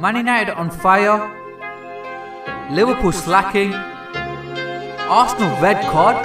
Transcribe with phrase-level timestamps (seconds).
[0.00, 1.18] Man United on fire,
[2.70, 6.24] Liverpool slacking, Arsenal red card.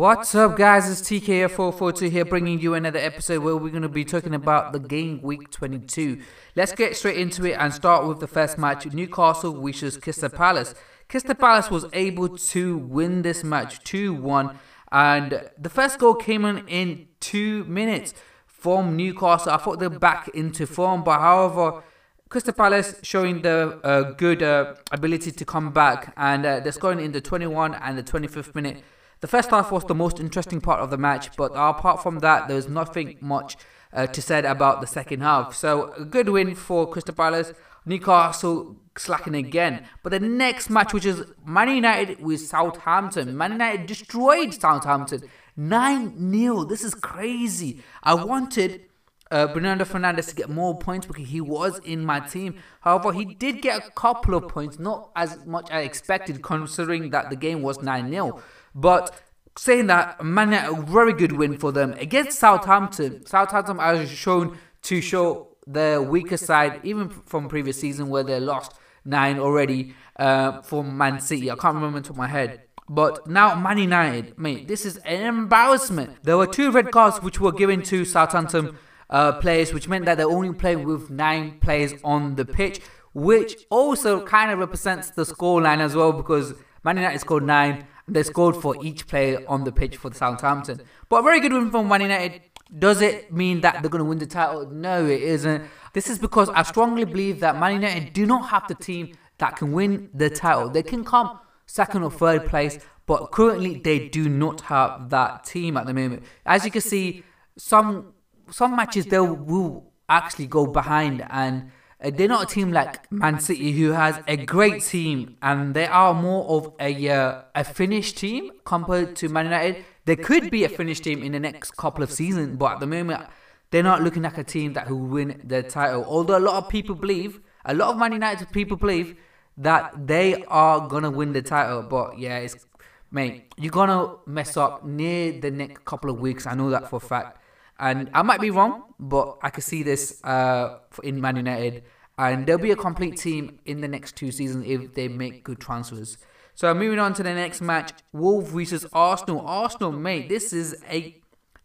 [0.00, 0.90] What's up, guys?
[0.90, 4.78] It's TKO442 here, bringing you another episode where we're going to be talking about the
[4.78, 6.22] game week 22.
[6.56, 10.74] Let's get straight into it and start with the first match Newcastle versus Crystal Palace.
[11.10, 14.58] Crystal Palace was able to win this match 2 1,
[14.90, 18.14] and the first goal came in in two minutes
[18.46, 19.52] from Newcastle.
[19.52, 21.84] I thought they were back into form, but however,
[22.30, 27.00] Crystal Palace showing the uh, good uh, ability to come back, and uh, they're scoring
[27.00, 28.82] in the 21 and the 25th minute.
[29.20, 32.48] The first half was the most interesting part of the match, but apart from that,
[32.48, 33.56] there was nothing much
[33.92, 35.54] uh, to said about the second half.
[35.54, 37.52] So a good win for Crystal Palace.
[37.86, 39.86] Newcastle slacking again.
[40.02, 45.22] But the next match, which is Man United with Southampton, Man United destroyed Southampton
[45.56, 46.64] 9 0.
[46.64, 47.82] This is crazy.
[48.02, 48.82] I wanted
[49.30, 52.56] uh, Bernardo Fernandes to get more points because he was in my team.
[52.80, 57.10] However, he did get a couple of points, not as much as I expected, considering
[57.10, 58.42] that the game was 9 0.
[58.74, 59.20] But
[59.56, 63.26] saying that, Man United, a very good win for them against Southampton.
[63.26, 68.74] Southampton has shown to show the weaker side, even from previous season where they lost
[69.04, 71.50] nine already uh, for Man City.
[71.50, 72.62] I can't remember top of my head.
[72.88, 76.24] But now Man United, mate, this is an embarrassment.
[76.24, 78.76] There were two red cards which were given to Southampton
[79.08, 82.80] uh, players, which meant that they're only playing with nine players on the pitch,
[83.12, 88.22] which also kind of represents the scoreline as well because Man United scored nine they
[88.22, 90.82] scored for each player on the pitch for the Southampton.
[91.08, 92.42] But a very good win from Man United.
[92.76, 94.68] Does it mean that they're going to win the title?
[94.70, 95.64] No, it isn't.
[95.92, 99.56] This is because I strongly believe that Man United do not have the team that
[99.56, 100.68] can win the title.
[100.68, 105.76] They can come second or third place, but currently they do not have that team
[105.76, 106.22] at the moment.
[106.46, 107.24] As you can see,
[107.56, 108.14] some
[108.50, 111.70] some matches they will actually go behind and
[112.02, 116.14] they're not a team like Man City who has a great team and they are
[116.14, 119.84] more of a uh, a Finnish team compared to Man United.
[120.06, 122.86] There could be a Finnish team in the next couple of seasons, but at the
[122.86, 123.26] moment
[123.70, 126.04] they're not looking like a team that will win the title.
[126.04, 129.16] Although a lot of people believe, a lot of Man United people believe
[129.58, 131.82] that they are gonna win the title.
[131.82, 132.66] But yeah, it's
[133.10, 136.46] mate, you're gonna mess up near the next couple of weeks.
[136.46, 137.39] I know that for a fact.
[137.80, 141.82] And I might be wrong, but I can see this uh, in Man United.
[142.18, 145.58] And there'll be a complete team in the next two seasons if they make good
[145.58, 146.18] transfers.
[146.54, 149.40] So moving on to the next match, Wolves versus Arsenal.
[149.46, 151.16] Arsenal, mate, this is a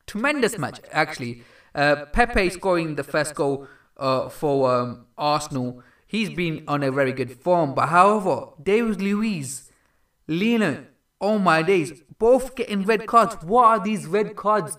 [0.08, 1.44] tremendous match, actually.
[1.76, 3.68] Uh, Pepe scoring the first goal
[3.98, 5.84] uh, for um, Arsenal.
[6.08, 7.76] He's been on a very good form.
[7.76, 9.70] But however, David Luiz,
[10.30, 10.86] Leno,
[11.20, 13.36] oh my days, both getting red cards.
[13.44, 14.78] What are these red cards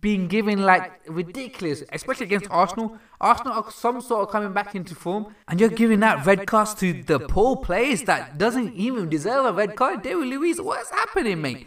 [0.00, 2.98] being given like ridiculous, especially against Arsenal.
[3.20, 6.68] Arsenal are some sort of coming back into form, and you're giving that red card
[6.78, 10.02] to the poor players that doesn't even deserve a red card.
[10.02, 11.66] David Luiz, what's happening, mate?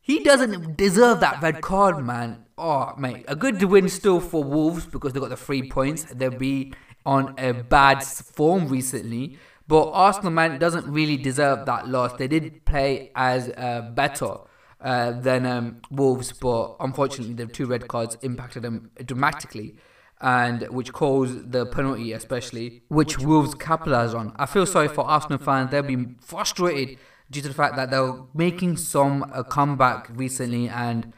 [0.00, 2.44] He doesn't deserve that red card, man.
[2.58, 6.04] Oh, mate, a good win still for Wolves because they got the three points.
[6.04, 6.72] They'll be
[7.06, 9.38] on a bad form recently.
[9.66, 12.12] But Arsenal, man, doesn't really deserve that loss.
[12.14, 14.38] They did play as uh, better
[14.82, 19.76] uh, than um, Wolves, but unfortunately the two red cards impacted them dramatically,
[20.20, 24.32] and which caused the penalty especially, which Wolves capitalised on.
[24.36, 26.98] I feel sorry for Arsenal fans; they've been frustrated
[27.30, 31.12] due to the fact that they're making some a comeback recently, and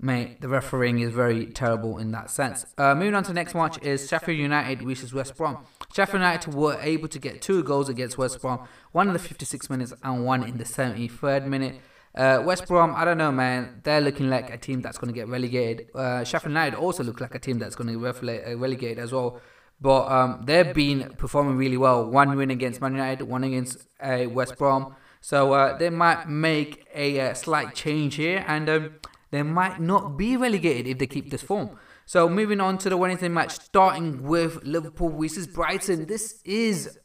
[0.00, 2.66] mate, the refereeing is very terrible in that sense.
[2.78, 5.58] Uh, moving on to the next match is Sheffield United versus West Brom.
[5.94, 9.68] Sheffield United were able to get two goals against West Brom, one in the 56
[9.68, 11.80] minutes and one in the 73rd minute.
[12.14, 13.80] Uh, West Brom, I don't know, man.
[13.84, 15.88] They're looking like a team that's going to get relegated.
[15.94, 19.12] Uh, Sheffield United also look like a team that's going to get uh, relegated as
[19.12, 19.40] well.
[19.80, 22.04] But um, they've been performing really well.
[22.04, 24.94] One win against Man United, one against uh, West Brom.
[25.20, 28.94] So uh, they might make a uh, slight change here, and um,
[29.30, 31.78] they might not be relegated if they keep this form.
[32.06, 36.06] So moving on to the Wednesday match, starting with Liverpool versus Brighton.
[36.06, 36.98] This is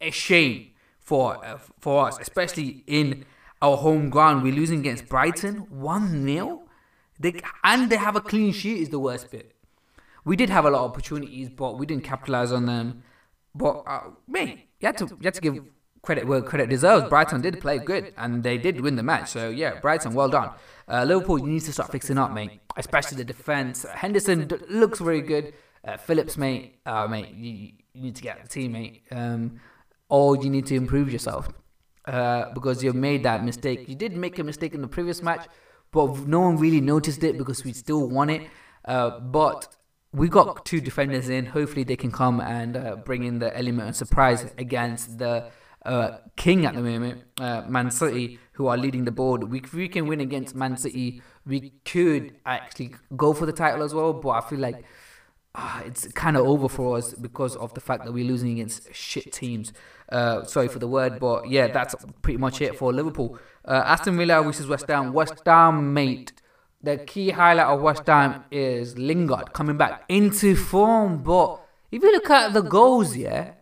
[0.00, 3.24] a shame for for us, especially in
[3.62, 4.42] our home ground.
[4.42, 6.62] We're losing against Brighton 1 0.
[7.18, 9.54] They, and they have a clean sheet, is the worst bit.
[10.24, 13.04] We did have a lot of opportunities, but we didn't capitalize on them.
[13.54, 15.64] But, uh, mate, you had, to, you had to give
[16.02, 17.08] credit where credit deserves.
[17.08, 19.30] Brighton did play good, and they did win the match.
[19.30, 20.50] So, yeah, Brighton, well done.
[20.88, 22.60] Uh, Liverpool, you need to start fixing up, mate.
[22.76, 23.86] Especially the defence.
[23.94, 25.54] Henderson looks very good.
[25.84, 29.02] Uh, Phillips, mate, uh, mate, you, you, need to get the team, mate.
[29.10, 29.60] Um,
[30.08, 31.48] or you need to improve yourself
[32.06, 33.88] uh, because you've made that mistake.
[33.88, 35.46] You did make a mistake in the previous match,
[35.92, 38.48] but no one really noticed it because we still won it.
[38.84, 39.68] Uh, but
[40.12, 41.46] we got two defenders in.
[41.46, 45.50] Hopefully, they can come and uh, bring in the element of surprise against the
[45.84, 49.44] uh, king at the moment, uh, Man City, who are leading the board.
[49.44, 53.94] We, we can win against Man City, we could actually go for the title as
[53.94, 54.12] well.
[54.12, 54.84] But I feel like
[55.54, 58.94] uh, it's kind of over for us because of the fact that we're losing against
[58.94, 59.72] shit teams.
[60.08, 63.38] Uh, sorry for the word, but yeah, that's pretty much it for Liverpool.
[63.64, 65.12] Uh, Aston Villa versus West Ham.
[65.12, 66.32] West Ham, mate.
[66.82, 71.22] The key highlight of West Ham is Lingard coming back into form.
[71.22, 71.60] But
[71.90, 73.52] if you look at the goals, yeah,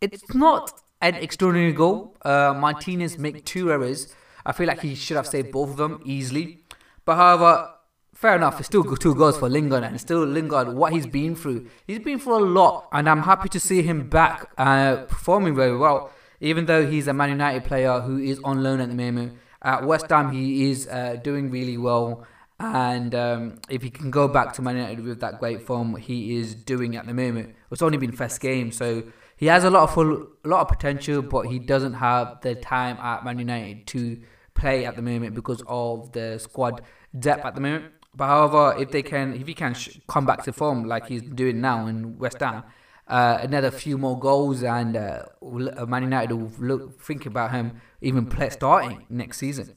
[0.00, 2.16] it's not an extraordinary goal.
[2.22, 4.14] Uh, Martinez make two errors.
[4.44, 6.64] I feel like he should have saved both of them easily.
[7.04, 7.70] But however,
[8.18, 8.58] fair enough.
[8.58, 10.74] It's still two goals for Lingard, and still Lingard.
[10.74, 14.08] What he's been through, he's been through a lot, and I'm happy to see him
[14.08, 16.10] back uh, performing very well.
[16.40, 19.84] Even though he's a Man United player who is on loan at the moment, at
[19.84, 22.26] West Ham he is uh, doing really well.
[22.60, 26.36] And um, if he can go back to Man United with that great form he
[26.36, 29.04] is doing at the moment, it's only been first game, so
[29.36, 32.56] he has a lot of full, a lot of potential, but he doesn't have the
[32.56, 34.20] time at Man United to
[34.54, 36.82] play at the moment because of the squad
[37.16, 37.92] depth at the moment.
[38.14, 39.76] But however, if they can, if he can
[40.08, 42.64] come back to form like he's doing now in West Ham,
[43.06, 48.26] uh, another few more goals, and uh, Man United will look think about him even
[48.26, 49.74] play, starting next season.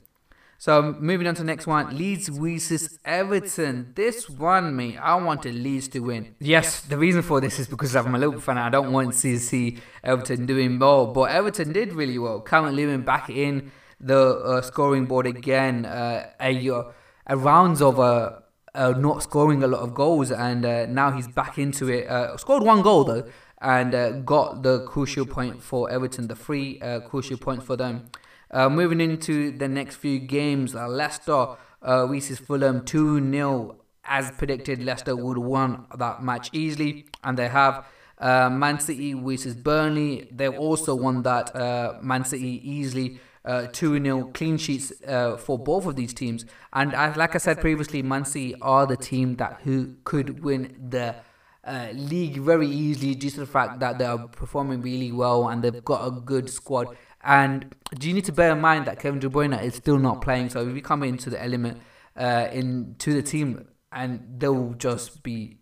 [0.57, 3.93] So moving on to the next one, Leeds versus Everton.
[3.95, 6.35] This one, mate, I wanted Leeds to win.
[6.39, 8.59] Yes, the reason for this is because I'm a Liverpool fan.
[8.59, 12.41] I don't want to see Everton doing well, but Everton did really well.
[12.41, 15.85] Calvert-Lewin back in the uh, scoring board again.
[15.85, 16.93] Uh, uh, a
[17.29, 18.39] rounds of uh,
[18.73, 22.07] uh, not scoring a lot of goals, and uh, now he's back into it.
[22.07, 23.27] Uh, scored one goal though,
[23.61, 28.09] and uh, got the crucial point for Everton, the three uh, crucial points for them.
[28.53, 33.77] Moving into the next few games, Leicester uh, Fulham 2 0.
[34.03, 37.85] As predicted, Leicester would won that match easily, and they have.
[38.21, 41.55] Man City versus Burnley, they've also won that
[42.03, 43.19] Man City easily.
[43.43, 46.45] Uh, 2 uh, 0 clean sheets uh, for both of these teams.
[46.73, 48.23] And as, like I said previously, Man
[48.61, 51.15] are the team that who could win the
[51.63, 55.63] uh, league very easily due to the fact that they are performing really well and
[55.63, 56.95] they've got a good squad.
[57.23, 60.21] And do you need to bear in mind that Kevin De Bruyne is still not
[60.21, 60.49] playing?
[60.49, 61.81] So if you come into the element
[62.15, 65.57] uh, into the team, and they'll just be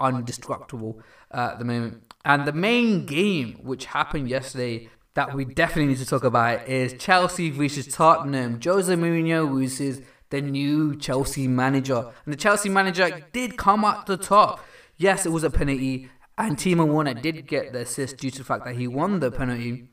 [0.00, 2.02] undestructible at the moment.
[2.24, 4.88] And the main game which happened yesterday
[5.18, 8.60] that we definitely need to talk about is Chelsea versus Tottenham.
[8.62, 10.00] Jose Mourinho versus
[10.30, 14.64] the new Chelsea manager, and the Chelsea manager did come at the top.
[14.96, 18.44] Yes, it was a penalty, and Timo Werner did get the assist due to the
[18.44, 19.88] fact that he won the penalty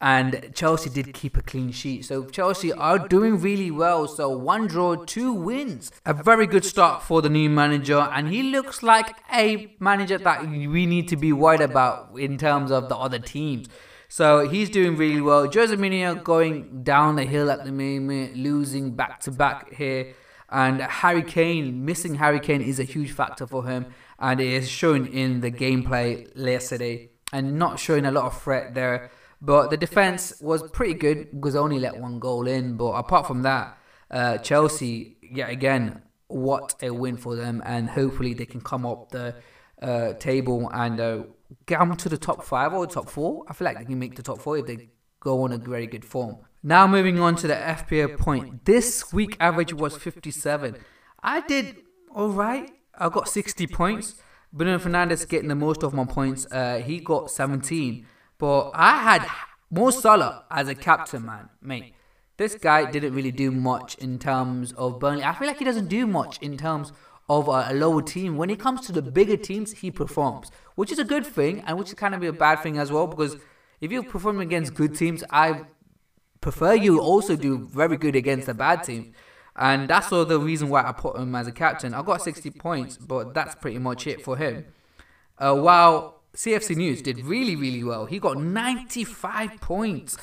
[0.00, 2.04] and Chelsea did keep a clean sheet.
[2.04, 4.06] So Chelsea are doing really well.
[4.08, 5.92] So one draw, two wins.
[6.04, 10.46] A very good start for the new manager, and he looks like a manager that
[10.46, 13.68] we need to be worried about in terms of the other teams.
[14.16, 15.50] So he's doing really well.
[15.52, 20.14] Jose Mourinho going down the hill at the moment, losing back to back here.
[20.48, 23.86] And Harry Kane, missing Harry Kane is a huge factor for him.
[24.20, 28.74] And it is shown in the gameplay yesterday and not showing a lot of threat
[28.74, 29.10] there.
[29.42, 32.76] But the defense was pretty good because only let one goal in.
[32.76, 33.76] But apart from that,
[34.12, 37.60] uh, Chelsea, yet again, what a win for them.
[37.66, 39.34] And hopefully they can come up the
[39.82, 41.22] uh, table and uh,
[41.66, 43.44] get them to the top five or top four.
[43.48, 45.86] I feel like they can make the top four if they go on a very
[45.86, 46.38] good form.
[46.62, 48.64] Now moving on to the FPL point.
[48.64, 50.76] This week average was 57.
[51.22, 51.76] I did
[52.14, 52.70] all right.
[52.96, 54.14] I got 60 points.
[54.52, 56.46] Bruno Fernandes getting the most of my points.
[56.50, 58.06] Uh, he got 17.
[58.38, 59.26] But I had
[59.70, 61.94] Mo Salah as a captain, man, mate.
[62.36, 65.22] This guy didn't really do much in terms of Burnley.
[65.22, 66.92] I feel like he doesn't do much in terms
[67.28, 68.36] of a, lower team.
[68.36, 71.78] When it comes to the bigger teams, he performs, which is a good thing, and
[71.78, 73.06] which is kind of a bad thing as well.
[73.06, 73.36] Because
[73.80, 75.62] if you perform against good teams, I
[76.40, 79.12] prefer you also do very good against a bad team.
[79.56, 81.94] And that's all the reason why I put him as a captain.
[81.94, 84.66] I got 60 points, but that's pretty much it for him.
[85.38, 88.06] Uh, while CFCNEWZ did really, really well.
[88.06, 90.16] He got 95 points.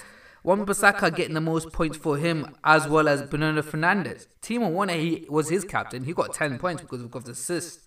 [0.44, 4.26] Wan-Bissaka getting the most points for him, as well as Bruno Fernandes.
[4.42, 6.04] Timo Werner, he was his captain.
[6.04, 7.82] He got 10 points because of the assist.